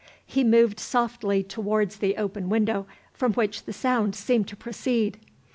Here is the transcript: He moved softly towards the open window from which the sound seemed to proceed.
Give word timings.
He 0.25 0.43
moved 0.43 0.79
softly 0.79 1.43
towards 1.43 1.97
the 1.97 2.17
open 2.17 2.49
window 2.49 2.87
from 3.13 3.33
which 3.33 3.65
the 3.65 3.71
sound 3.73 4.15
seemed 4.15 4.47
to 4.47 4.55
proceed. 4.55 5.19